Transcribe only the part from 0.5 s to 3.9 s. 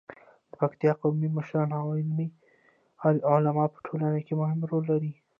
پکتیکا قومي مشران او علما په